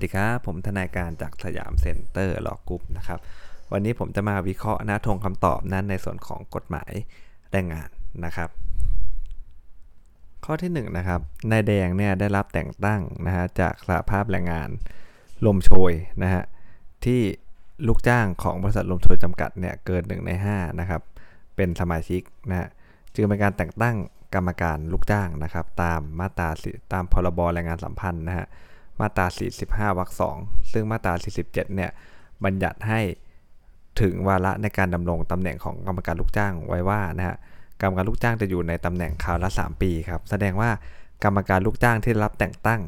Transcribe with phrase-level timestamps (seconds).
[0.00, 3.18] สวัสดีครับ ผมทนายการจาก Siam Center Law Group นะครับ
[3.72, 6.92] วันนี้ผมจะมาวิเคราะห์นะธงคำตอบนั้นในส่วนของกฎหมาย
[7.52, 7.88] แรงงาน
[8.24, 8.48] นะครับ
[10.44, 14.68] ข้อที่1นนะครับนายแดงเนี่ยได้รับแต่งตั้งนะฮะจากสหภาพแรงงาน
[15.46, 16.44] ลมโชยนะฮะ
[17.04, 17.20] ที่
[17.86, 21.02] ลูกจ้างของบริษัทลมโชยจำกัดเนี่ยเกิน1ใน5นะครับ
[21.56, 22.68] เป็นสมาชิกนะฮะ
[23.14, 23.96] จึงเป็นการแต่งตั้ง
[24.34, 26.48] กรรมการลูกจ้างนะครับ ตามมาตรา
[26.92, 28.48] ตามพรบแรงงานสัมพันธ์นะฮะ
[29.00, 29.26] มาตรา
[29.62, 31.90] 45วรรค2ซึ่งมาตรา 47 เนี่ย
[32.44, 33.00] บัญญัติให้
[34.00, 37.36] ถึงวาระในการดำรงตำแหน่งของกรรมการลูกจ้างไว้ว่านะฮะ
[37.80, 40.70] กรรมการลูกจ้างจะอยู่ในตำแหน่งคราวละ 3 ปีครับแสดงว่า
[41.24, 42.80] กรรมการลูกจ้างที่รับแต่งตั้ง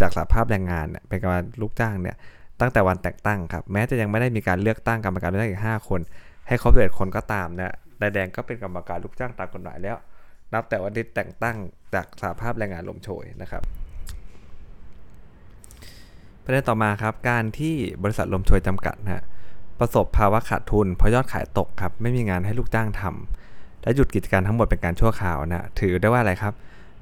[0.00, 2.16] จากสภาพแรงงานเนี่ยเป็นกรรมการลูกจ้างเนี่ย
[2.60, 6.00] ตั้งแต่วันแต่งตั้งครับแม้จะยังไม่ได้มีการเลือกตั้งกรรมการลูกจ้างอีก 5 คน
[6.48, 9.96] ให้ครบเจ็ดคนก็ตามนะนายแดงก็เป็นกรรมการลูกจ้างตามกฎหมายแล้ว
[10.52, 11.56] นับแต่วันที่แต่งตั้ง
[11.94, 13.62] จากสหภาพแรงงานลมโชยนะครับ
[16.44, 19.24] ประเด็นต่อมาครับ การที่บริษัทลมโชยจำกัดนะ
[19.80, 26.54] ประสบภาวะขาดทุนเพราะยอดขายตกครับ ไม่มีงานให้ลูกจ้างทำและหยุดกิจการทั้งหมดเป็นการชั่วคราวนะถือได้ว่าอะไรครับ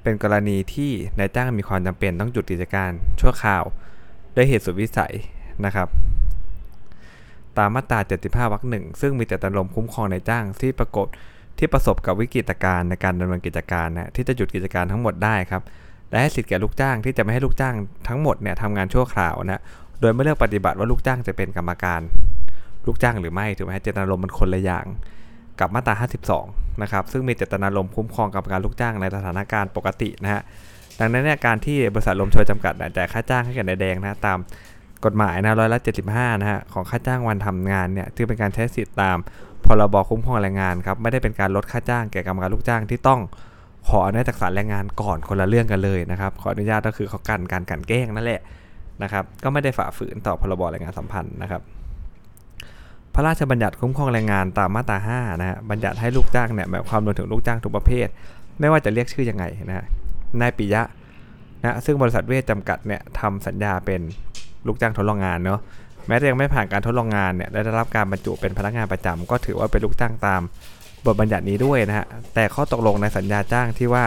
[0.02, 3.62] เป็นกรณีที่นายจ้างมีความจำเป็นต้องหยุดกิจการชั่วคราว
[4.34, 5.14] ด้วยเหตุสุดวิสัย
[5.64, 5.88] นะครับ
[7.58, 11.06] ตามมาตรา 75 วรรคหนึ่งซึ่งมีแต่ตลมคุ้มครองนายจ้างที่ปรากฏ
[11.58, 15.62] ที่ประสบกับวิกฤตการณ์ในการดำเนินกิจการนะที่จะหยุดกิจการทั้งหมดได้ครับ
[16.10, 17.74] และให้สิทธิ์แก่ลูกจ้างที่จะไม่ให้ลูกจ้าง
[18.08, 19.62] ทั้งหมดเนี่ยทำงานชั่วคราวนะ
[20.00, 22.00] โดยไม่เลือกปฏิบัติว่าลูกจ้างจะเป็นกรรมการ
[22.86, 24.86] ลูกจ้างหรือไม่ถูกไหมเจตนารมณ์มันคนละอย่าง
[25.60, 25.94] กับมาตรา
[26.38, 30.42] 52 นะครับ ซึ่งมีเจตนารมณ์คุ้มครองกรรมการลูกจ้างในสถานการณ์ปกตินะฮะ
[30.98, 34.38] ดังนั้นเนี่ยการที่บริษัทลมโชยจำกัดจ่ายค่าจ้างให้แก่นายแดงนะตาม
[35.04, 35.78] กฎหมายนะร้อยละ
[36.10, 39.16] 75นะฮะของค่าจ้างวันทำงานเนี่ยถือเป็นการใช้สิทธิ์ตาม
[39.66, 43.20] พรบคุ้มครองแรงงานครับไม่ได้เป็นการลดค่าจ้างแก่กรรมการลูกจ้างที่ต้อง
[43.88, 48.40] ขออนุญาตจากศาลแรงงานก่อนคนละเรื่องกันเลยนะครับ ขออนุญาตก็คือเขากันการกันแกล้งนั่นแหละ
[49.02, 51.62] นะครับ ก็ไม่ได้ฝ่าฝืนต่อพรบแรงงานสัมพันธ์นะครับ
[53.14, 58.08] พระราชบัญญัติคุ้มครองแรงงานตามมาตรา 5 นะฮะบัญญัติให้ลูกจ้างเนี่ยหมายความรวมถึงลูกจ้างทุกประเภท
[58.60, 59.84] ไม่ว่าจะเรียกชื่อยังไงนะฮะ
[60.40, 60.82] นายปิยะ
[61.62, 64.00] นะซึ่งบริษัทเวชจำกัดเนี่ยทำสัญญาเป็น
[64.66, 65.60] ลูกจ้างทดลองงานเนาะ
[66.06, 70.42] แม้จะยังไม่ผ่านการทดลองงานเนี่ยได้รับการบรรจุเป็นพนักงานประจำก็ถือว่าเป็นลูกจ้างตาม
[71.06, 74.04] บทบัญญัตินี้ด้วยนะฮะ แต่ข้อตกลงในสัญญาจ้างที่ว่า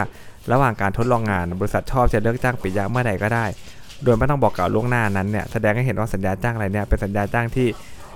[0.52, 3.46] ระหว่างการทดลองงานบริษัทชอบจะเลิกจ้างปิยะเมื่อใดก็ได้
[4.04, 7.68] โดยไม่ต้องบอกกล่าวล่วงหน้านั้นเนี่ยแสดงให้เห็นว่าสัญญาจ้างอะไรเนี่ยเป็นสัญญาจ้างที่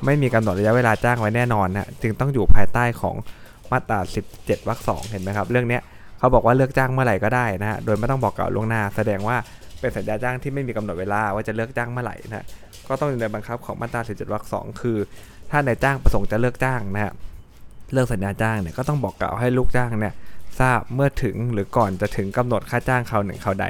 [0.04, 3.16] ไม่มีกำหนดระยะเวลาจ้างไว้แน่นอนนะจึงต้องอยู่ภายใต้ของ
[3.70, 4.00] มาตรา
[4.34, 5.78] 17วรรคสองเห็นไหมครับ เรื่องนี้
[6.18, 9.36] เขาบอกว่าเลิกจ้างเมื่อไหร่ก็ได้นะฮะโดยไม่ต้องบอกกล่าวล่วงหน้า แสดงว่า
[9.80, 12.46] เป็นสัญญาจ้างที่ไม่มีกำหนดเวลาว่าจะเลิกจ้างเมื่อไหร่นะ
[12.88, 14.98] ก็ต้องอยู่ในบังคับของมาตรา 17วรรคสองคือ
[15.50, 17.12] ถ้านายจ้างประสงค์จะเลิกจ้างนะฮะ
[17.92, 20.14] เลิกสัญญาจ้างเนี่ยก็ต้องบอกกล่าวให้ลูกจ้างเนี่ย
[20.60, 23.66] ทราบเมื่อถึงหรือก่อนจะถึงกำหนดค่าจ้างคราวหนึ่งคราวใด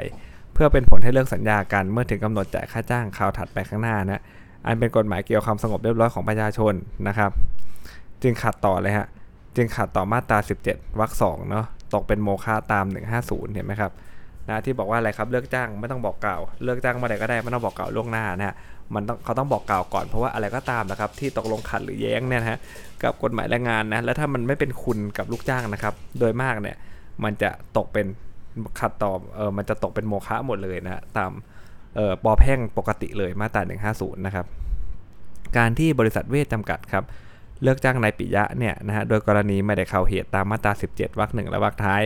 [0.53, 4.21] เพื่อเป็นผลให้เลิกสัญญากันเมื่อถึงกำหนดจ่ายค่าจ้างคราวถัดไปข้างหน้านะ
[4.65, 6.73] อันเป็นกฎหมายเกี่ยวกับความสงบเรียบร้อยของประชาชน
[7.07, 7.31] นะครับ
[8.23, 9.07] จึงขัดต่อเลยฮะ
[9.55, 10.37] จึงขัดต่อมาตรา
[10.69, 12.85] 17วรรคสองเนาะตกเป็นโมฆะตาม
[13.19, 13.91] 150เห็นไหมครับ
[14.47, 18.55] นะที่บอกว่าอะไรครับเลิกจ้างไม่ต้องบอกกล่าว เลิกจ้างเมื่อใดก็ได้ไม่ต้องบอกกล่าวล่วงหน้านะฮะ
[18.95, 22.59] มันต้องเขาต้องบอกกล่าวก่อนเพราะว่าอะไรก็ตามนะครับที่ตกลงขัดหรือแย้งเนี่ยนะฮะ
[23.03, 26.75] กับกฎหมายแรงงานนะแล้วถ้ามันไม่เป็นคุณกับลูกจ้างนะครับ โดยมากเนี่ย
[27.23, 28.05] มันจะตกเป็น
[28.79, 31.31] ขัดต่อเออมันจะตกเป็นโมฆะหมดเลยนะตาม
[31.95, 34.45] เออปอแพ่งปกติเลยมาตรา150 นะครับ
[35.57, 37.03] การที่บริษัทเวชจำกัดครับ
[37.63, 42.01] เลิกจ้างนายปิยะเนี่ยนะฮะโดยกรณีไม่ได้เข้าเหตุตามมาตรา 17วรรคหนึ่งและวรรคท้าย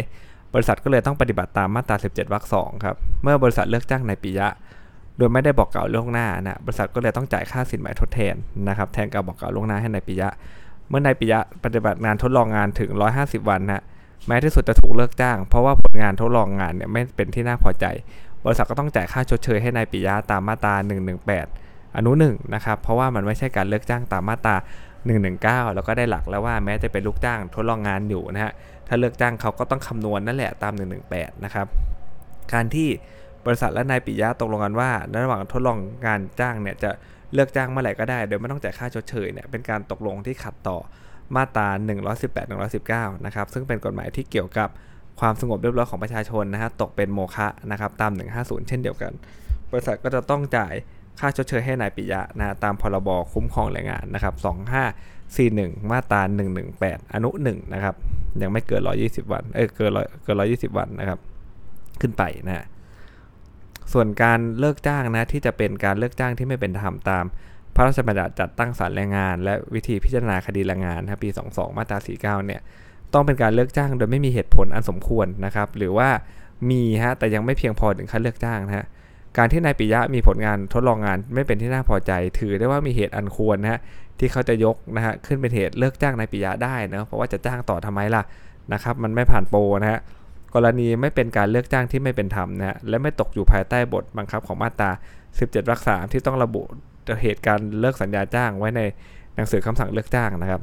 [0.54, 4.48] บริษัทก็เลยต้องปฏิบัติตามมาตรา 17วรรคสองครับ เมื่อบริษัทเลิกจ้างนายปิยะ
[5.18, 8.36] โดยไม่ได้บอกกล่าวล่วงหน้านะ บริษัทก็เลยต้องจ่ายค่าสินไหมทดแทน
[8.68, 10.30] นะครับ แทนการบอกกล่าวล่วงหน้าให้นายปิยะ
[10.90, 13.84] เมื่อนายปิยะปฏิบัติงานทดลองงานถึง 150 วันนะ
[14.28, 17.86] แม้ที่สุดจะถูกเลิกจ้าง เพราะว่าผลงานทดลองงานเนี่ยไม่เป็นที่น่าพอใจ
[18.46, 20.74] บริษัทก็ต้องจ่ายค่าชดเชยให้นายปิยะตามมาตรา
[21.36, 24.56] 118 อนุ1นะครับ เพราะว่ามันไม่ใช่การเลิกจ้างตามมาตรา
[25.36, 28.54] 119 แล้วก็ได้หลักแล้วว่าแม้จะเป็นลูกจ้างทดลองงานอยู่นะฮะ
[28.94, 30.74] ถ้าเลิกจ้างเขาก็ต้องคำนวณนั่นแหละตาม
[31.10, 31.68] 118 นะครับ
[32.54, 32.90] การที่
[33.46, 34.90] บริษัทและนายปิยะตกลงกันว่า
[35.24, 36.92] ระหว่างทดลองงานจ้างเนี่ยจะ
[37.34, 40.78] เลือกจ้างเมื่อไหร่ก็ได้โดยไม่ต้องจ่ายค่าชดเชยเนี่ยเป็นการตกลงที่ขัดต่อ
[41.36, 41.68] มาตรา
[42.28, 42.46] 118
[42.90, 44.70] 119 นะครับ ซึ่งเป็นกฎหมายที่เกี่ยวกับ
[45.20, 49.12] ความสงบเรียบร้อยของประชาชนนะฮะตกเป็นโมฆะนะครับตาม 150 เช่นเดียวกัน
[49.72, 50.74] บริษัทก็จะต้องจ่าย
[51.20, 54.34] ค่าชดเชยให้นายปิยะนะตามพรบคุ้มครองแรงงานนะครับ
[55.38, 56.22] 2541 มาตรา
[56.68, 57.96] 118 อนุ1นะครับ
[58.42, 59.92] ยังไม่เกิน 120 วัน เออเกิน
[60.24, 61.20] เกิน 120 วันนะครับ
[62.02, 62.66] ขึ้นไปนะ
[63.94, 67.24] ส่วนการเลิกจ้างนะที่จะเป็นการเลิกจ้างที่ไม่เป็นธรรมตาม
[67.76, 72.62] พระราชบัญญัติจัดตั้งศาลแรงงาน และวิธีพิจารณาคดีแรงงานนะปี 22 มาตรา 49 เนี่ย
[73.14, 76.10] ต้องเป็นการเลิกจ้างโดยไม่มีเหตุผลอันสมควรนะครับ หรือว่า
[76.70, 78.86] มีฮะแต่ยังไม่เพียงพอถึงขั้นเลิกจ้างนะฮะ
[79.38, 83.80] การที่นายปิยะมีผลงานทดลองงานไม่เป็นที่น่าพอใจ ถือได้ว่ามีเหตุอันควรนะฮะ
[84.20, 88.24] ที่เขาจะยกนะฮะขึ้นเป็นเหตุเลิกจ้างนายปิยะได้นะเพราะว่าจะจ้างต่อทำไมล่ะ
[88.74, 90.00] นะครับมันไม่ผ่านโปรนะฮะ
[90.56, 94.90] กรณีไม่เป็นการเลือกจ้างที่ไม่เป็นธรรมนะฮะและไม่ตกอยู่ภายใต้บทบังคับของมาตรา
[95.30, 96.62] 17วรรคสามที่ต้องระบุ
[97.22, 98.82] เหตุการเลิกสัญญาจ้างไว้ใน
[99.36, 100.62] หนังสือคำสั่งเลิกจ้างนะครับ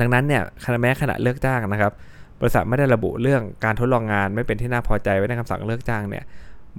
[0.00, 1.92] ดังนั้นเนี่ยคณะแม้ขณะเลิกจ้างนะครับ
[2.40, 6.24] บริษัทไม่ได้ระบุเรื่องการทดลองงานไม่เป็นที่น่าพอใจไว้ในคำสั่งเลิกจ้างเนี่ย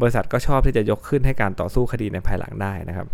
[0.01, 3.07] บริษัทก็ชอบที่จะยกขึ้นให้การต่อสู้คดีในภายหลังได้นะครับ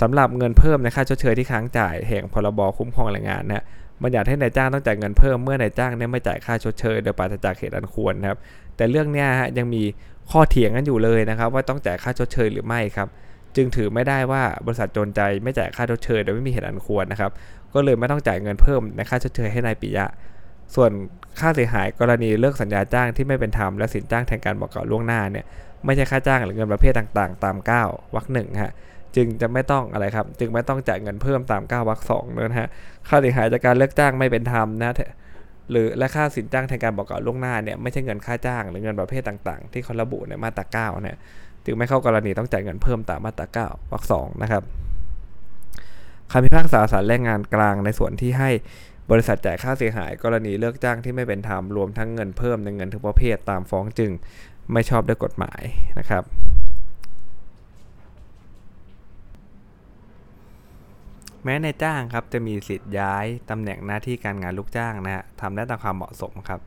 [0.00, 3.62] สำหรับเงินเพิ่มในค่าชดเชยที่ค้างจ่ายแห่งพรบคุ้มครองแรงงานเนี่ย
[4.02, 8.38] บัญญัติให้นายจ้างต้องจ่ายเงินเพิ่มเมื่อนายจ้างเนี่ยไม่จ่ายค่าชดเชยโดยปราศจากเหตุอันควรนะครับ
[8.76, 9.82] แต่เรื่องนี้ฮะยังมี
[10.30, 13.08] ข้อเถียงกันอยู่เลยนะครับ ว่าต้องจ่ายค่าชดเชยหรือไม่ครับ
[13.56, 17.30] จึงถือไม่ได้ว่าบริษัทจนใจไม่จ่ายค่าชดเชยโดยไม่มีเหตุอันควรนะครับ
[17.74, 20.06] ก็เลยไม่ต้องจ่ายเงินเพิ่มในค่าชดเชยให้นายปิยะ
[20.74, 20.90] ส่วน
[21.40, 25.44] ค่าเสียหายกรณีเลิกสัญญาจ้างที่ไม่เป็นธรรมและสินจ้างแทนการบอกกล่าวล่วงหน้าเนี่ย
[25.84, 27.56] ไม่ใช่ค่าจ้างหรือเงินประเภทต่างๆ ตาม
[27.86, 28.72] 9วรรคหนึ่งฮะ
[29.16, 32.68] จึงจะไม่ต้องอะไรครับ จึงไม่ต้องจ่ายเงินเพิ่มตาม9วรรคสองนะฮะ
[33.08, 34.94] ค่าเสียหายจากการเลิกจ้างไม่เป็นธรรมนะ
[35.70, 41.16] หรือและค่าสินจ้างแทนการบอกกล่าวล่วงหน้าเนี่ยไม่ใช่เงินค่าจ้างหรือเงินประเภทต่างๆ ที่เขาระบุในมาตรา9เนี่ย
[41.64, 43.46] จึงไม่เข้ากรณีต้องจ่ายเงินเพิ่มตามมาตรา
[43.76, 44.62] 9วรรคสองนะครับ
[46.30, 48.50] คำพิพากษาศาลแรงงานกลางในส่วนที่ให้
[49.10, 54.10] บริษัทจ่ายค่าเสียหาย กรณีเลิกจ้างที่ไม่เป็นธรรมรวมทั้งเงินเพิ่มในเงินทุกประเภทตามฟ้องจึง
[54.72, 55.62] ไม่ชอบด้วยกฎหมาย
[55.98, 56.24] นะครับ
[61.44, 66.60] แม้ในจ้างครับจะมีสิทธิ์ย้ายตำแหน่งหน้าที่การงานลูกจ้างนะฮะทำได้ตามความเหมาะสมครับ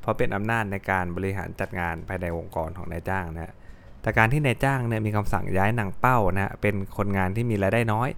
[0.00, 3.52] เพราะเป็นอำนาจในการบริหารจัดงานภายในองค์กรของนายจ้างนะฮะ
[4.02, 8.08] แต่การที่นายจ้างเนี่ยมีคำสั่งย้ายนางเป้านะฮะเป็นคนงานที่มีรายได้น้อย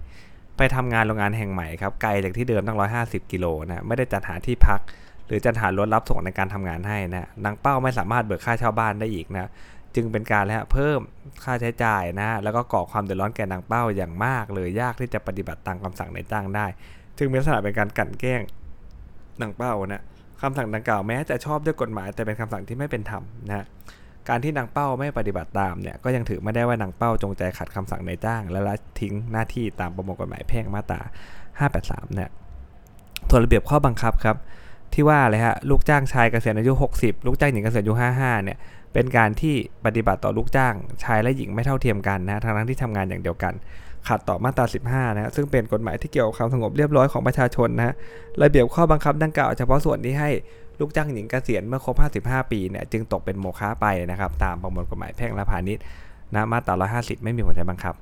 [0.61, 4.79] ไปทำงานโรงงานแห่งใหม่ครับไกลจากที่เดิมตั้ง 150 กิโลนะไม่ได้จัดหาที่พัก
[5.27, 9.49] หรือจัดหารถรับส่งในการทำงานให้นะนางเป้าไม่สามารถเบิกค่าเช่าบ้านได้อีกนะ
[9.95, 10.99] จึงเป็นการแล้วเพิ่ม
[11.43, 16.65] ค่าใช้จ่ายนะแล้วก็ก่อความเดือดร้อนแก่นางเป้าอย่างมากเลยยากที่จะปฏิบัติตามคำสั่งในจ้างได้
[17.17, 18.41] จึงมีลักษณะเป็นการกั่นแกล้ง
[19.41, 20.03] นางเป้านะ
[20.41, 23.65] คำสั่งดังกล่าวแม้จะชอบด้วยกฎหมายแต่เป็นคำสั่งที่ไม่เป็นธรรมนะ
[24.29, 31.01] การที่นางเป้าไม่ปฏิบัติตามเนี่ยก็ยังถือไม่ได้ว่านางเป้าจงใจขัดคำสั่งในจ้าง และละทิ้งหน้าที่ตามประมวลกฎหมายแพ่งมาตรา
[31.57, 32.29] 583เนี่ย
[33.29, 34.37] ส่วนระเบียบข้อบังคับครับ
[34.93, 38.57] ที่ว่าเลยฮะลูกจ้างชายเกษียณอายุ 60 ลูกจ้างหญิงเกษียณอายุ 55เนี่ย
[38.93, 40.73] เป็นการที่ปฏิบัติต่อลูกจ้าง
[41.03, 43.53] ชายและหญิงไม่เท่าเทียมกันนะทั้งที่ทำงานอย่างเดียวกัน
[44.07, 47.93] ขัดต่อมาตรา 15 นะซึ่งเป็นกฎหมายที่เกี่ยวกับความสงบเรียบร้อยของประชาชนนะ
[48.43, 50.29] ระเบียบข้อบังคับดังกล่าวเฉพาะส่วนที่ให้
[50.79, 55.83] ลูกจ้างหญิงเกษียณเมื่อครบ 55 ปีเนี่ยจึงตกเป็นโมฆะไปนะครับ ตามประมวลกฎหมายแพ่งและพาณิชย์
[56.33, 57.95] นะมาตรา 150 ไม่มีผลใช้บังคับ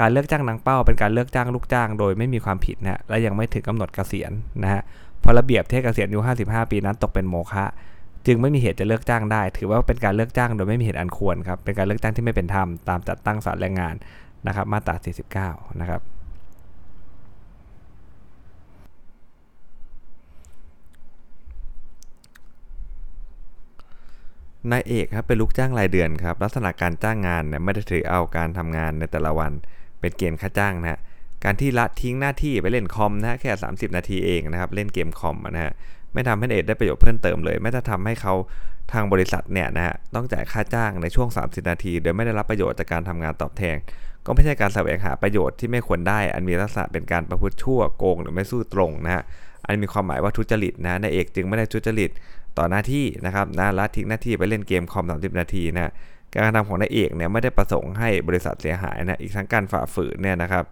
[0.00, 4.32] การเลือกจ้างนางเป้าเป็นการเลือกจ้างลูกจ้างโดยไม่มีความผิดนะและยังไม่ถึงกำหนดเกษียณ
[4.62, 4.82] นะฮะ
[5.22, 7.64] พอระเบียบเทศเกษียณอายุ 55 ปีนั้นตกเป็นโมฆะ
[8.26, 13.94] จึงไม่มีเหตุจะเลิกจ้างได้ ถือว่าเป็นการเลิกจ้างโดยไม่มีเหตุอันควรครับเป็นการเลิกจ้างที่ไม่เป็นธรรมตามจัดตั้งศาลแรงงาน
[14.46, 16.02] นะครับมาตรา 49 นะครับ
[24.72, 29.52] นายเอกครับเป็นลูกจ้างรายเดือนครับลักษณะการจ้างงานเนี่ยไม่ได้ถือเอาการทำงานในแต่ละวัน
[30.00, 30.98] เป็นเกณฑ์ค่าจ้างนะฮะ
[31.44, 35.72] การที่ละทิ้งหน้าที่ไปเล่นคอมนะฮะแค่ 30 นาทีเองนะครับเล่นเกมคอมนะฮะ
[36.12, 38.34] ไม่ทำให้เอกได้ประโยชน์เพิ่มเติมเลย ไม่ได้ทำให้เขา
[38.92, 43.76] ทางบริษัทเนี่ยนะฮะต้องจ่ายค่าจ้างในช่วง 30 นาที โดยไม่ได้รับประโยชน์จากการทำงานตอบแทน
[44.26, 49.22] ก็ไม่ใช่การแสวงหาประโยชน์ที่ไม่ควรได้ อันมีลักษณะเป็นการประพฤติชั่วโกงหรือไม่สู้ตรงนะฮะ
[49.64, 52.10] อันมีความหมายว่าทุจริตนะนายเอกจึงไม่ได้ทุจริต
[52.58, 55.92] ต่อหน้าที่นะครับนะละทิ้งหน้าที่ไปเล่นเกมคอม 30 นาทีนะ
[56.32, 60.64] การกระทำของนายเอกเนี่ยไม่ได้ประสงค์ให้บริษัทเสียหายนะ อีกทั้งการฝ่าฝืนเนี่ยนะครับ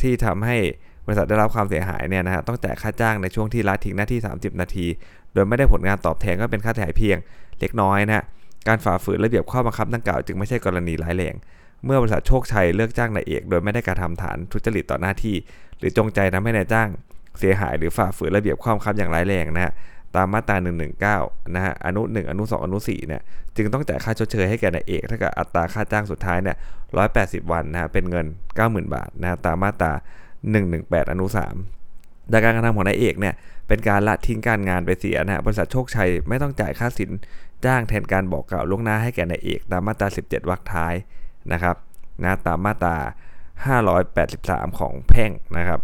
[0.00, 0.56] ที่ทำให้
[1.06, 4.86] บริษัทได้รับความเสียหายเนี่ยนะฮะต้องจ่ายค่าจ้างในช่วงที่ละทิ้งหน้าที่ 30 นาที
[5.34, 7.16] โดยไม่ได้ผลงานตอบแทนก็เป็นค่าเสียหายเพียง
[7.60, 8.24] เล็กน้อยนะ
[8.68, 11.34] การฝ่าฝืนระเบียบข้อบังคับดังกล่าวจึงไม่ใช่กรณีร้ายแรง
[11.84, 15.36] เมื่อบริษัทโชคชัยเลิกจ้างนายเอก โดยไม่ได้การทำฐานทุจริตต่อหน้าที่
[15.78, 16.88] หรือจงใจทำให้นายจ้าง
[17.38, 19.72] เสียหายหรือฝ่าฝืนระเบียบข้อบังคับอย่างร้ายแรงนะฮะ
[20.16, 20.56] ตามมาตรา
[21.04, 23.22] 119 นะฮะ อนุ 1 อนุ 2 อนุ 4 เนี่ย
[23.56, 26.56] จึงต้องจ่ายค่าชดเชยให้แก่นายเอกถ้ากับอัตราค่าจ้างสุดท้ายเนี่ย
[27.04, 28.26] 180 วันนะฮะ เป็นเงิน
[28.58, 29.92] 90,000 บาทนะตามมาตรา
[30.52, 31.26] 118 อนุ
[31.80, 33.34] 3จากการกระทำของนายเอกเนี่ย
[33.68, 37.10] เป็นการละทิ้งการงานไปเสียนะฮะ บริษัทโชคชัยไม่ต้องจ่ายค่าสิน
[37.64, 40.94] จ้างแทนการบอกกล่าวล่วงหน้าให้แก่นายเอก ตามมาตรา 17 วรรคท้าย
[41.52, 41.76] นะครับ
[42.24, 42.96] นะตามมาตรา
[43.86, 45.80] 583 ของแพ่งนะครับ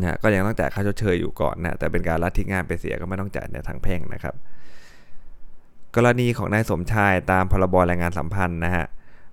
[0.00, 4.34] นะก็ยังต้องจ่ายค่าชดเชยอยู่ก่อนนะแต่เป็นการละทิ้งงานไปเสียก็ไม่ต้องจ่ายในทางแพ่งนะครับ
[5.96, 8.84] กรณีของนายสมชายตามพรบแรงงานสัมพันธ์นะฮะ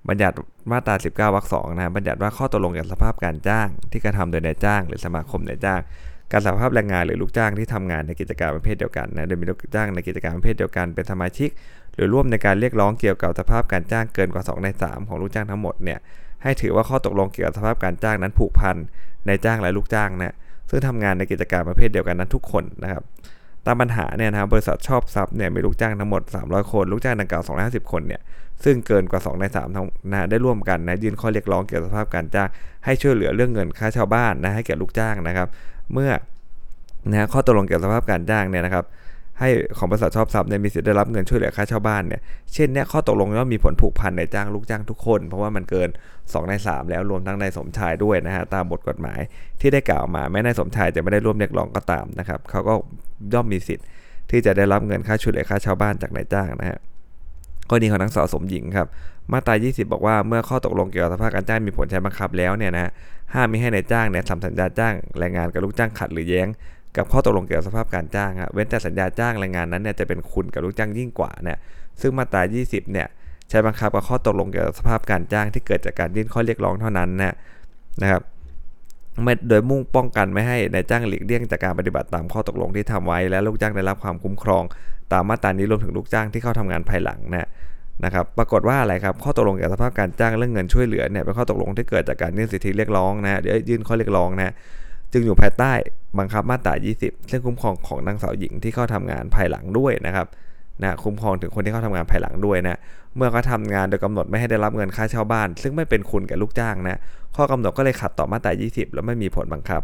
[0.10, 0.36] บัญญัติ
[0.72, 5.82] มาตรา 19วรรคสองนะบัญญัติว่าข้อตกลงกับสภาพการจ้าง ที่กระทำโดยนายจ้าง หรือสมาคมนายจ้าง
[6.32, 11.50] การสภาพแรงงานหรือลูกจ้างที่ทำงานในกิจการประเภทเดียวกันนะโดยมีลูกจ้างในกิจการประเภทเดียวกันเป็นสมาชิก
[11.95, 16.00] หรือร่วมในการเรียกร้องเกี่ยวกับสภาพการจ้างเกินกว่า 2 ใน 3 ของลูกจ้างทั้งหมดเนี่ย
[16.43, 18.75] ให้ถือว่าข้อตกลงเกี่ยวกับสภาพการจ้างนั้นผูกพัน
[19.27, 20.35] ในจ้างและลูกจ้างนะ
[20.69, 23.03] ซึ่งทำงานในกิจการประเภทเดียวกันนั้นทุกคนนะครับ
[23.65, 28.21] ตามปัญหาเนี่ยนะครับบริษัทชอบทรัพย์เนี่ยมีลูกจ้างทั้งหมด 300 คน ลูกจ้างดังกล่าว250 คนเนี่ย
[28.63, 32.50] ซึ่งเกินกว่า 2 ใน3ทั้งนะได้ร่วมกันนะยื่นข้อเรียกร้องเกี่ยวกับสภาพการจ้าง
[32.85, 35.47] ให้ช่วยเหลือเรื่องเงินค่าเช่าบ้านนะให้แก่ลูกจ้างนะครับ
[35.93, 36.12] เมื่อ
[37.12, 38.85] นะข้อตกลงเกี่ยวกับสภาพการจ้างเนี่ยนะครับ
[39.39, 42.21] ให้ของบริษัทชอบทรัพย์เนี่ยมีสิทธิ์ได้รับเงินช่วยเหลือค่าเช่าบ้านเนี่ย
[42.53, 49.19] เช่นเนี่ยข้อตกลงย่อมมีผลผูกพันในจ้างลูกจ้างทุกคน เพราะว่ามันเกิน 2 ใน 3 แล้วรวมทั้งนายสมชายด้วยนะฮะตามบทกฎหมาย
[49.61, 52.73] ที่ได้กล่าวมาแม้นายสมชายจะไม่ได้ร่วมเรียกร้องก็ตามนะครับเขาก็
[53.33, 53.85] ย่อมมีสิทธิ์
[54.31, 56.79] ที่จะได้รับเงินค่าช่วยเหลือค่าเช่าบ้านจากนายจ้างนะฮะ
[57.69, 58.87] กรณีของนางสาวสมหญิงครับ
[59.31, 62.91] มาตรา 20 บอกว่าเมื่อข้อตกลงเกี่ยวกับสภาพการจ้างมีผลใช้บังคับแล้วเนี่ยนะ
[63.33, 66.47] ห้ามมิให้นายจ้างเนี่ยทำสัญญาจ้างแรงงานกับลูกจ้างขัดหรือแย้ง
[66.97, 71.57] กับข้อตกลงเกี่ยวกับสภาพการจ้างฮะเว้นแต่สัญญาจ้างแรงงานนั้นเนี่ยจะเป็นคุณกับลูกจ้างยิ่งกว่าเนี่ย
[72.01, 73.07] ซึ่งมาตรา 20 เนี่ย
[73.50, 77.35] ใช้บังคับกับข้อตกลงเกี่ยวกับสภาพการจ้างที่เกิดจากการยื่นข้อเรียกร้องเท่านั้นนะ
[78.01, 78.21] นะครับ
[79.23, 84.63] ไม่โดยมุ่งป้องกันไม่ให้นายจ้างหลีกเลี่ยงจากการปฏิบัติตามข้อตกลงที่ทำไว้ และลูกจ้างได้รับความคุ้มครอง
[85.13, 87.47] ตามมาตรานี้รวมถึงลูกจ้างที่เข้าทำงานภายหลังนะ
[88.05, 94.53] นะครับปรากฏว่าอะไรครับข้อตกลงเกี่ยวกับสภาพการจ้างเรื่องเงินช่วยเหลือเนี่ยเป็นข้อตกลงที่เกิดจากการยื่นสิทธิเรียกร้องนะเดี๋ยวยื่นข้อเรียกร้องนะ
[95.13, 95.72] จึงอยู่ภายใต้
[96.20, 100.27] บังคับมาตรา 20 ซึ่งคุ้มครองของนางสาวหญิงที่เข้าทำงานภายหลังด้วยนะครับ
[100.82, 102.77] นะคุ้มครองถึงคนที่เข้าทำงานภายหลังด้วยนะ
[103.15, 107.00] เมื่อเขาทางานโดยกำหนดไม่ให้ได้รับเงินค่าเช่าบ้าน ซึ่งไม่เป็นคุณแก่ลูกจ้างนะ
[107.36, 109.82] ข้อกำหนดก็เลยขัดต่อมาตรา 20 แล้วไม่มีผลบังคับ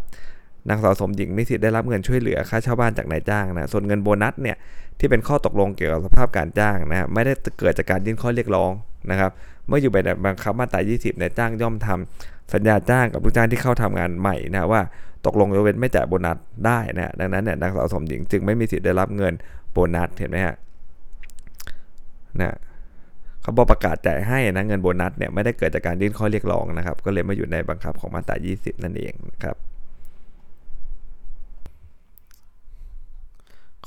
[0.70, 4.58] นางสาวสมหญิงมีสิทธิ์ได้รับเงินช่วยเหลือค่าเช่าบ้านจากนายจ้างนะส่วนเงินโบนัสเนี่ย
[5.00, 8.72] ที่เป็นข้อตกลงเกี่ยวกับสภาพการจ้างนะไม่ได้เกิดจากการยื่นข้อเรียกร้อง
[9.12, 9.32] นะครับ
[9.68, 14.82] เมื่ออยู่ในบังคับมาตรา 20นายจ้างย่อมทำสัญญาจ้างกับลูกจ้างที่เข้าทำงานใหม่นะว่า
[15.26, 19.34] ตกลงยกเว้นไม่จ่ายโบนัสได้นะดังนั้นเนี่ยนางสาวสมหญิงจึงไม่มีสิทธิ์ได้รับเงิน
[19.72, 20.56] โบนัสเห็นไหมฮะ
[22.42, 22.56] นะ
[23.42, 29.56] เขาบอกประกาศจ่ายให้นะเงินโบนัสเนี่ยไม่ได้เกิดจากการยื่นข้อเรียกร้องนะครับ ก็เลยมาอยู่ในบังคับของมาตรา 20 นั่นเองนะครับ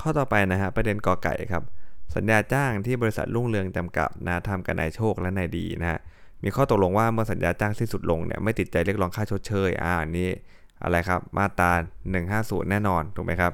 [0.01, 1.62] ข้อต่อไปนะฮะประเด็นกอไก่ครับ
[2.17, 6.01] สัญญาจ้างที่บริษัทรุ่งเรืองจำกัดนะทำกับนายโชคและนายดีนะฮะ
[6.43, 10.31] มีข้อตกลงว่าเมื่อสัญญาจ้างสิ้นสุดลงเนี่ยไม่ติดใจเรียกร้องค่าชดเชยอ่านี้
[10.85, 11.71] อะไรครับ มาตรา
[12.21, 13.53] 150 แน่นอน ถูกไหมครับ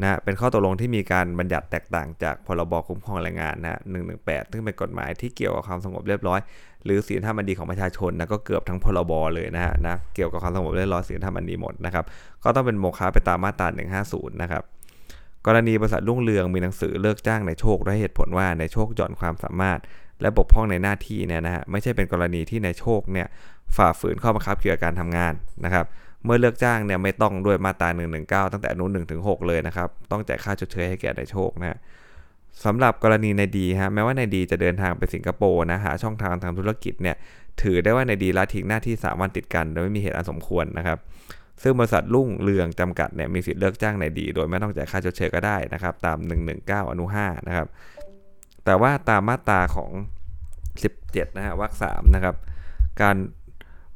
[0.00, 3.80] นะเป็นข้อตกลงที่มีการบัญญัติแตกต่างจากพรบคุ้มครองแรงงานนะ
[4.14, 6.40] 118 ซึ่งเป็นกฎหมายที่เกี่ยวกับความสงบเรียบร้อย
[6.84, 12.04] หรือศีลธรรมอันดีของประชาชนนะก็เกือบทั้งพรบเลยนะฮะนะเกี่ยวกับความสงบเรียบร้อยศีลธรรมอันดีหมดนะครับ
[12.44, 13.68] ก็ต้องเป็นโมฆะไปตามมาตรา
[14.04, 14.62] 150 นะครับ
[15.46, 19.78] กรณีบริษัทรุ่งเรืองมีหนังสือเลิกจ้างในโชคด้วยเหตุผลว่าในโชคหย่อนความสามารถ
[20.20, 23.26] และบกพร่องในหน้าที่เนี่ยนะฮะไม่ใช่เป็นกรณีที่ในโชคเนี่ย
[23.76, 25.86] ฝ่าฝืนข้อบังคับเกี่ยวกับการทำงานนะครับ
[26.24, 27.88] เมื่อเลือกจ้างเนี่ยไม่ต้องด้วยมาตรา
[28.20, 31.78] 119ตั้งแต่อนุ1ถึง6เลยนะครับ ต้องจ่ายค่าชดเชยให้แก่นายโชคนะ
[32.64, 37.16] สำหรับกรณีในดีฮะแม้ว่านายดีจะเดินทางไปสิงคโปร์นะหาช่องทางทางธุรกิจเนี่ย
[37.62, 40.98] ถือได้ว่านายดีละทิ้งหน้าที่ 3 วันติดกันโดยไม่มีเหตุอันสมควรนะครับ
[41.62, 46.18] ซึ่งบริษัทลุ่งเรืองจำกัดเนี่ยมีสิทธิ์เลิกจ้างนายดี โดยไม่ต้องจ่ายค่าชดเชยก็ได้นะครับตาม
[46.54, 47.66] 119 อนุ5นะครับ
[48.64, 49.90] แต่ว่าตามมาตราของ
[50.82, 52.36] 17นะฮะวรรค3นะครับ
[53.02, 53.16] การ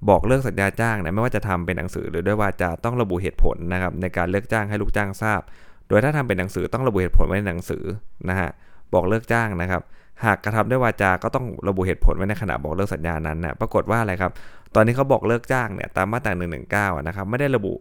[0.08, 5.40] บอกเลิกสัญญาจ้างนะไม่ว่าจะทำเป็นหนังสือหรือด้วยว่าจะต้องระบุเหตุผลนะครับในการเลิกจ้างให้ลูกจ้างทราบ
[5.88, 7.84] โดยถ้าทำเป็นหนังสือต้องระบุเหตุผลไว้ในหนังสือ
[8.28, 8.50] นะฮะ
[8.94, 9.82] บอกเลิกจ้างนะครับ
[10.24, 14.32] หากกระทำด้วยวาจาก็ต้องระบุเหตุผลไว้ในขณะบอกเลิกสัญญานั้นนะปรากฏว่าอะไรครับ
[14.74, 16.32] ตอนนี้เขาบอกเลิกจ้างเนี่ยตามมาตรา
[16.96, 17.74] 119นะครับไม่ได้ระบุ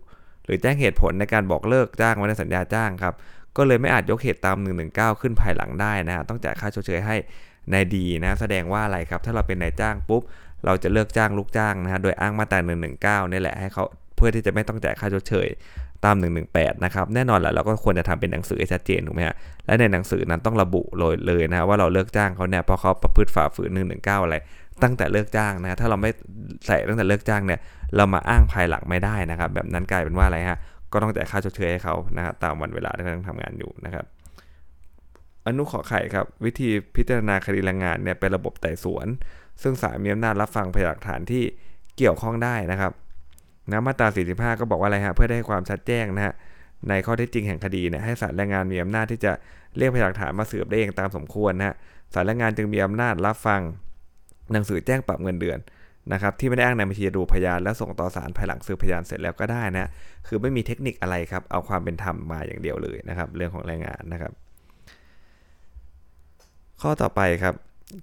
[0.45, 3.13] หรือแจ้งเหตุผลในการบอกเลิกจ้างไว้ในสัญญาจ้างครับ
[3.57, 4.57] ก็เลยไม่อาจยกเหตุตาม
[4.89, 7.15] 119 ขึ้นภายหลังได้นะฮะต้องจ่ายค่าชดเชยให้
[7.74, 10.22] นายดีนะแสดงว่าอะไรครับ ถ้าเราเป็นนายจ้างปุ๊บ
[10.65, 12.59] เราจะเลิกจ้างลูกจ้างนะฮะโดยอ้างมาตรา
[13.25, 13.83] 119นี่แหละให้เขา
[14.15, 15.47] เพื่อที่จะไม่ต้องจ่ายค่าชดเชย
[16.05, 16.15] ตาม
[16.50, 19.35] 118 นะครับ แน่นอนแหละเราก็ควรจะทำเป็นหนังสือให้ชัดเจนถูกไหมฮะ
[19.65, 24.35] และในหนังสือนั้นต้องระบุเลยเลยนะว่าเราเลิกจ้างเขาเนี่ยเพราะเขาประพฤติฝ่าฝืน 119 อะไร
[24.83, 26.12] ตั้งแต่เลิกจ้างนะ ถ้าเราไม่
[26.67, 27.59] ใส่ตั้งแต่เลิกจ้างเนี่ย
[27.95, 30.59] เรามาอ้างภายหลังไม่ได้นะครับ แบบนั้นกลายเป็นว่าอะไรฮะ
[30.91, 34.05] ก็ต้องจ่ายค่าชดเชยให้เขานะครับตามวันเวลาที่เขาทำงานอยู่นะครับ
[35.45, 39.07] อนุขอไข่ครับ วิธีพิจารณาคดีแรงงานเนี่ยเป็นระบบไต่สวน
[39.62, 41.43] ซึ่งศาลมีอำนาจรับฟังพยานหลักฐานที่
[41.97, 42.91] เกี่ยวข้องได้นะครับ
[43.71, 46.33] นะมาตรา 45 ก็บอกว่าอะไรฮะเพื่อได้ความชัดแจ้งนะฮะ
[46.89, 49.31] ในข้อเท็จจริงแห่งคดีเนี่ยให้ศาลแรงงานมีอำนาจที่จะ
[49.77, 51.75] เรียกพยานหลักฐานมาสืบได้เองตามสมควรนะฮะ
[52.13, 53.62] ศาลแรงงานจึงมีอำนาจรับฟัง
[54.51, 55.59] หนังสือแจ้งปรับเงินเดือน
[56.13, 59.89] นะครับที่ไม่ได้อ้างในบัญชีดูพยานแล้วส่งต่อศาลภายหลังสืบพยานเสร็จแล้วก็ได้นะ
[60.27, 64.31] คือไม่มีเทคนิคอะไรครับเอาความเป็นธรรมมาอย่างเดียวเลยนะครับ เรื่องของแรงงานนะครับ
[66.81, 67.55] ข้อต่อไปครับ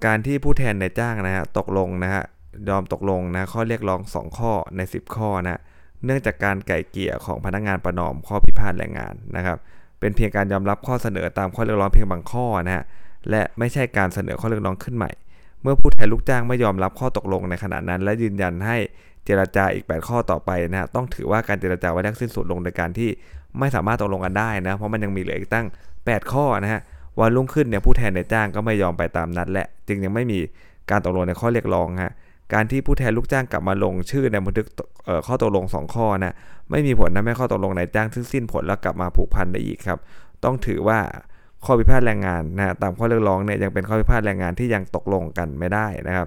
[0.07, 2.23] การที่ผู้แทนในจ้างนะฮะตกลงนะฮะ
[2.69, 5.61] ยอมตกลงนะข้อเรียกร้อง 2 ข้อใน 10 ข้อนะ
[6.05, 9.59] เนื่องจากการไก่เกี่ยของพนักงานประนอมข้อพิพาทแรงงานนะครับ
[10.01, 12.85] เป็นเพียงการยอมรับข้อเสนอตามข้อเรียกร้องเพียงบางข้อนะฮะ
[13.31, 15.11] และไม่ใช่การเสนอข้อเรียกร้องขึ้นใหม่
[15.63, 18.77] เมื่อผู้แทนลูกจ้างไม่ยอมรับข้อตกลงในขณะนั้น และยืนยันให้
[19.25, 23.11] เจรจาอีก 8 ข้อต่อไปนะฮะต้องถือว่าการเจรจาไว้ได้สิ้นสุดลงโดยการที่
[23.59, 25.67] ไม่สามารถตกลงกันได้นะเพราะมันยังมีเหลืออีกตั้ง
[25.99, 26.81] 8 ข้อนะฮะ
[27.21, 30.39] วันรุ่งขึ้นเนี่ยผู้แทนในจ้างก็ไม่ยอมไปตามนัดและ จึงยังไม่มี
[30.91, 32.15] การตกลงในข้อเรียกร้องฮะ
[32.55, 34.67] การที่ผู้แทนลูกจ้างกลับมาลงชื่อในบันทึก
[35.27, 36.35] ข้อตกลง 2 ข้อนะ
[36.71, 39.99] ไม่มีผลทำให้ข้อตกลงในจ้างซึ่งสิ้นผลแล้วกลับมาผูกพันได้อีกครับ
[40.45, 40.99] ต้องถือว่า
[41.65, 46.27] ข้อพิพาทแรงงานนะตามข้อเรียกร้องเนี่ยยังเป็นข้อพิพาทแรงงานที่ยังตกลงกันไม่ได้นะครับ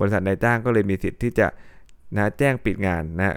[0.00, 1.46] บริษัทนายจ้างก็เลยมีสิทธิ์ที่จะ
[2.16, 3.36] นะแจ้งปิดงานนะ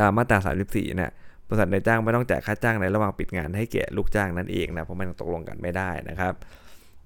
[0.00, 1.12] ตามมาตรา 34นะ
[1.52, 6.34] บริษัทนายจ้างไม่ต้องจ่ายค่าจ้างในระหว่างปิดงานให้แก่ลูกจ้างนั่นเองนะเพราะมันตกลงกันไม่ได้นะครับ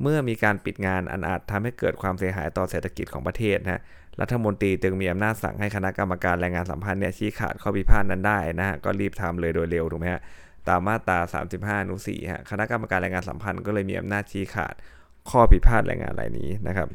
[0.03, 3.81] เมื่อมีการปิดงานอันอาจทำให้เกิดความเสียหายต่อเศรษฐกิจของประเทศนะ
[4.21, 10.23] รัฐมนตรีจึงมีอำนาจสั่งให้คณะกรรมการแรงงานสัมพันธ์เนี่ยชี้ขาดข้อพิพาทนั้นได้นะฮะก็รีบทำเลยโดยเร็วถูกไหมฮะ
[10.69, 11.19] ตามมาตรา
[11.53, 14.75] 35อนุ4ฮะคณะกรรมการแรงงานสัมพันธ์ก็เลยมีอำนาจชี้ขาด
[15.31, 16.89] ข้อพิพาทแรงงานรายนี้นะครับ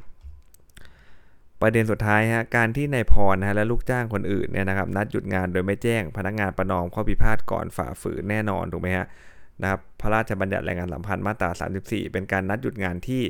[1.61, 9.05] ประเด็นสุดท้ายฮะการที่นายพรนะฮะและลูกจ้างคนอื่นเนี่ยนะครับนัดหยุดงานโดยไม่แจ้งพนักงานประนอมข้อพิพาทก่อนฝ่าฝืนแน่นอนถูกไหมฮะ
[9.61, 11.49] นะครับพระราชบัญญัติแรงงานสัมพันธ์มาตรา
[11.81, 13.23] 34 เป็นการนัดหยุดงานที่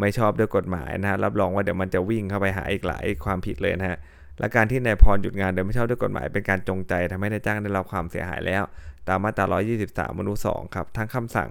[0.00, 3.98] ไม่ชอบด้วยกฎหมายนะฮะรับรองว่าเดี๋ยวมันจะวิ่งเข้าไปหาอีกหลายความผิดเลยนะฮะ
[4.38, 8.62] และการที่นายพรหยุดงานโดยไม่ชอบด้วยกฎหมาย เป็นการจงใจทำให้นายจ้างได้รับความเสียหายแล้ว
[9.08, 9.46] ตามมาตรา
[9.82, 11.50] 123 มนุ2ครับทั้งคำสั่ง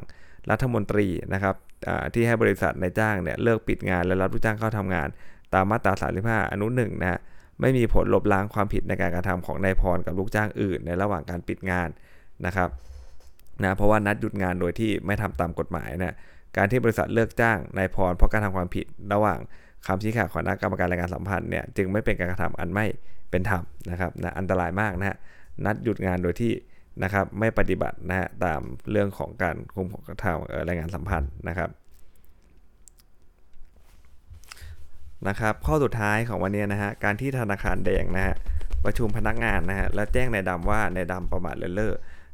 [0.52, 1.56] รัฐมนตรีนะครับ
[2.14, 5.08] ที่ให้บริษัทนายจ้างเนี่ยเลิกปิดงานและรับลูกจ้างเข้าทำงาน
[5.56, 5.94] ตามมาตรา
[6.24, 7.20] 35 อนุ1นะฮะ
[7.62, 11.90] ไม่มีผลลบล้างความผิดในการกระทำของนายพรกับลูกจ้างอื่น ในระหว่างการปิดงาน
[12.46, 12.70] นะครับ
[13.64, 16.16] นะเพราะว่านัดหยุดงานโดยที่ไม่ทำตามกฎหมายนะ
[16.58, 19.40] การที่บริษัทเลิกจ้างนายพรเพราะการทำความผิดระหว่าง
[19.88, 22.86] คำชี้ขาดของคณะกรรมการแรงงานสัมพันธ์เนี่ยจึงไม่เป็นการกระทำอันไม่
[23.32, 25.18] เป็นธรรมนะครับนะอันตรายมากนะฮะ
[25.66, 26.52] นัดหยุดงานโดยที่
[27.04, 31.70] นะครับไม่ปฏิบัตินะฮะตามเรื่องของการคุมของทางแรงงานสัมพันธ์นะครับ
[35.28, 38.36] นะครับข้อสุดท้ายของวันนี้นะฮะการที่ธนาคารแดงนะฮะ
[38.86, 41.94] ประชุมพนักงานนะฮะและแจ้งนายดำว่านายดำประมาทเลินเล่อ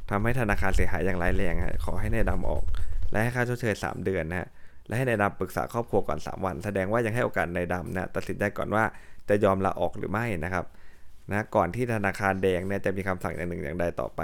[0.10, 2.64] ทำให้ธนาคารเสียหายอย่างร้ายแรงฮะขอให้นายดำออก
[3.12, 4.48] และให้ค่าชดเชย 3 เดือนนะฮะ
[4.88, 8.84] และให้นายดำปรึกษาครอบครัวก่อน 3 วัน แสดงว่ายังให้โอกาสนายดำนะตัดสินใจก่อนว่า
[9.30, 10.66] จะยอมลาออกหรือไม่นะครับ
[11.32, 14.22] นะก่อนที่ธนาคารแดงเนี่ยจะมีคำสั่งอย่างหนึ่งอย่างใดต่อไป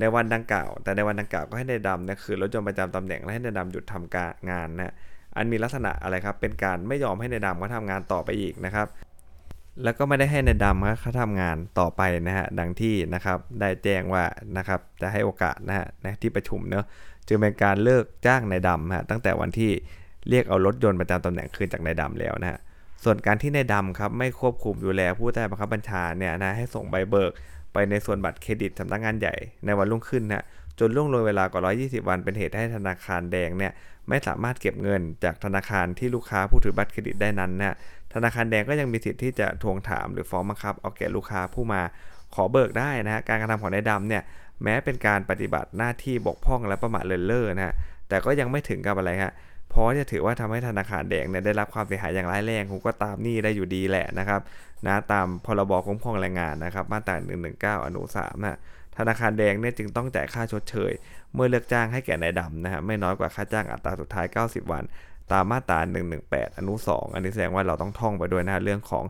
[0.00, 4.92] ในวันดังกล่าว แต่ในวันดังกล่าวก็ให้นายดำเนี่ยคือรถยนต์ประจำตำแหน่งและให้นายดำหยุดทำการงานนะ
[5.36, 8.86] อันมีลักษณะอะไรครับ เป็นการไม่ยอมให้ในดำเขาทำงานต่อไปอีกนะครับ
[9.84, 14.24] แล้วก็ไม่ได้ให้ในดำเขาทำงานต่อไปนะฮะ ดังที่นะครับ ได้แจ้งว่า
[14.56, 15.86] นะครับ จะให้โอกาสนะฮะ
[16.22, 16.84] ที่ประชุมเนาะ
[17.28, 19.70] จึงเป็นการเลิกจ้างในดำฮะตั้งแต่วันที่
[20.28, 22.58] เรียกเอารถยนต์ประจำตำแหน่งคืนจากนายดำแล้วนะฮะ
[23.04, 27.32] ส่วนการที่นายดำครับไม่ควบคุมดูแลผู้ใต้บังคับบัญชาเนี่ยนะให้ส่งใบเบิก
[27.72, 30.44] ไปในส่วนบัตรเครดิตสำนักงานใหญ่ในวันรุ่งขึ้นนะ
[30.78, 33.72] จนล่วงเลยเวลากว่า 120 วันเป็นเหตุให้ธนาคารแดงเนี่ย
[34.08, 37.76] ไม่สามารถเก็บเงินจากธนาคารที่ลูกค้าผู้ถือบัตรเครดิตได้นั้นนะ
[38.14, 41.82] ธนาคารแดงก็ยังมีสิทธิ์ที่จะทวงถามหรือฟ้องบังคับเอาแก่ลูกค้าผู้มา
[42.34, 44.22] ขอเบิกได้นะฮะการกระทำของนายดำเนี่ย
[44.62, 47.74] แม้เป็นการปฏิบัติหน้าที่บกพร่องและประมาทเลินเล่อนะฮะ
[48.08, 49.32] แต่ก็ยังไม่ถึงกับอะไรฮะ
[49.70, 54.40] เพราะจะถือว่าทำให้ธนาคารแดงเนี่ยได้รับความเสียหายอย่างร้ายแรงคงก็ตามหนี้ได้อยู่ดีแหละนะครับ
[54.86, 57.16] นะตามพรบคุ้มครองแรงงานนะครับมาตรา
[57.80, 58.56] 119 อนุ3นะ
[58.98, 60.92] ธนาคารแดงเนี่ยจึงต้องจ่ายค่าชดเชย
[61.34, 64.84] เมื่อเลือกจ้างให้แก่นายดำนะฮะไม่น้อยกว่าค่าจ้างอัตราสุดท้าย 90 วัน
[65.32, 65.78] ตามมาตรา
[66.18, 69.04] 118 อนุ 2 อันนี้แสดงว่าเราต้องท่องไปด้วยนะเรื่องของ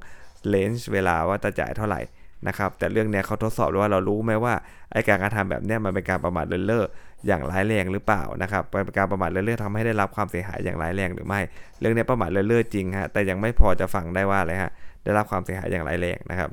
[0.49, 2.01] เลนจ์เวลาว่าจะจ่ายเท่าไหร่
[2.49, 4.55] นะครับแต่เรื่องนี้เขาทดสอบว่าเรารู้ไหมว่า
[4.93, 6.85] ไอการกระทำแบบนี้มันเป็นการประมาทเลินเล่อ
[7.27, 11.41] อย่างร้ายแรงหรือเปล่านะครับเป็นการประมาทเลินเล่อทำให้ได้รับความเสียหายอย่างร้ายแรงหรือไม่
[11.81, 14.73] เรื่องนี้ประมาทเลินเล่อจริงฮะแต่ยังไม่พอจะฟังได้ว่าอะไรฮะ
[15.05, 16.51] ได้รับความเสียหายอย่างร้ายแรงนะครับ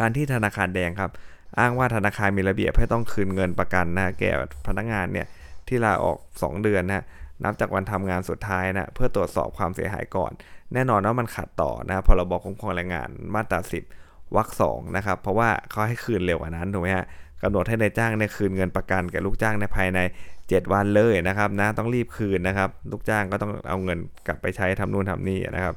[0.00, 1.10] การที่ธนาคารแดงครับ
[1.58, 4.32] อ้างว่าธนาคารมีระเบียบให้ต้องคืนเงินประกันนะแก่
[4.66, 5.26] พนักงานเนี่ย
[5.68, 7.04] ที่ลาออก 2 เดือนนะ
[7.44, 10.32] นับจากวันทำงานสุดท้ายนะเพื่อตรวจสอบความเสียหายก่อน
[10.74, 13.60] แน่นอนว่ามันขัดต่อนะพรบคุ้มครองแรงงานมาตรา
[13.96, 17.06] 10วรรคสองนะครับเพราะว่าเขาให้คืนเร็วกว่านั้นถูกไหมฮะ
[17.42, 20.00] กำหนดให้ในายจ้างเนี่ยคืนเงินประกันแก่ลูกจ้างในภายใน
[20.36, 25.74] 7 วันเลยนะครับนะต้องรีบคืนนะครับ ลูกจ้างก็ต้องเอาเงินกลับไปใช้ทำนู่นทำนี่นะครับ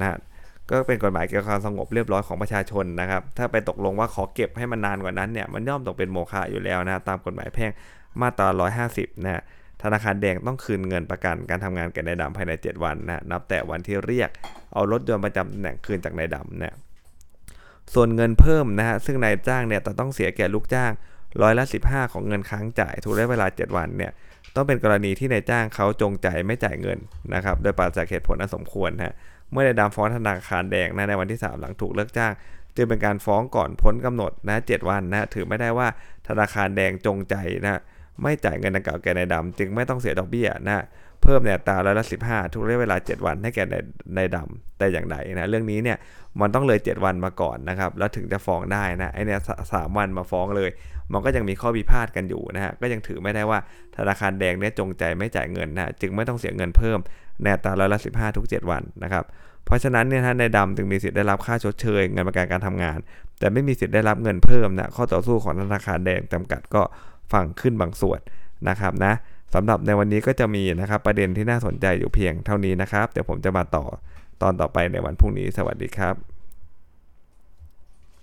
[0.00, 0.16] นะ
[0.70, 7.70] ก็เป็นกฎหมายเกี่ยวกับความสงบเรียบร้อยของประชาชนนะครับ ถ้าไปตกลงว่าขอเก็บให้มันนานกว่านั้นเนี่ยมันย่อมตกเป็นโมฆะอยู่แล้วนะตามกฎหมายแพ่ง
[8.20, 8.48] มาตรา
[8.86, 9.42] 150 นะ
[9.82, 14.30] ธนาคารแดงต้องคืนเงินประกันการทำงานแก่นายดำภายใน 7 วันนะนับแต่วันที่เรียก
[14.74, 16.76] เอารถยนต์ประจำตำแหน่งคืนจากนายดำนะ
[17.94, 20.92] ส่วนเงินเพิ่มนะฮะซึ่งนายจ้างเนี่ยจะต้องเสียแก่ลูกจ้าง
[21.42, 24.12] ร้อยละ 15 ของเงินค้างจ่ายทุกระยะเวลา 7 วันเนี่ย
[24.54, 26.98] ต้องเป็นกรณีที่นายจ้างเขาจงใจไม่จ่ายเงิน
[27.34, 29.14] นะครับโดยปราศจากเหตุผลอันสมควรฮะ
[29.52, 32.32] เมื่อได้ดำฟ้องธนาคารแดงนะในวันที่ 3 หลังถูกเลิกจ้าง
[32.76, 35.88] จึงเป็นการฟ้องก่อนพ้นกำหนดนะ7วันนะถือไม่ได้ว่า
[36.28, 37.34] ธนาคารแดงจงใจ
[37.64, 37.80] นะ
[38.22, 40.84] ไม่จ่ายเงินดังกล่าวแก่นายดำจึงไม่ต้องเสียดอกเบี้ยนะ
[41.22, 43.82] เพิ่มในอัตาร้อยละสิบห้าทุกระยะเวลา 7 วันให้แก่นาย
[44.16, 45.98] นายดำแต่อย่างใดนะเรื่องนี้เนี่ย
[46.40, 49.40] มันต้องเลย 7 วันมาก่อนนะครับแล้วถึงจะฟ้องได้นะไอเนี่ย
[49.72, 50.70] สามวันมาฟ้องเลย
[51.12, 53.58] มันก็ยังมีข้อพิพาทกันอยู่นะฮะก็ยังถือไม่ได้ว่า
[53.96, 56.98] ธนาคารแดงเนี่ยจงใจไม่จ่ายเงินนะจึงไม่ต้องเสียเงินเพิ่ม
[57.42, 59.24] ในอัตราร้อยละสิบห้าทุก 7 วันนะครับ
[59.64, 62.98] เพราะฉะนั้นเนี่ยท่านนดำจึงมีสิทธิ์ได้รับค่าชดเชย เงินประกันการทำงาน
[63.38, 66.82] แต่ไม่มีสิทธิ์ได้รับเงินเพิ่มนะข้อต่อสู้ของธนาคารแดงจำกัดก็
[67.32, 68.20] ฟังขึ้นบางส่วน
[68.68, 69.12] นะครับนะ
[69.54, 73.84] สำหรับในวันนี้ก็จะมีนะครับประเด็นที่น่าสนใจอยู่เพียงเท่านี้นะครับ เดี๋ยวผมจะมาต่อ
[74.42, 76.37] ตอนต่อไปในวันพรุ่งนี้สวัสดีครับ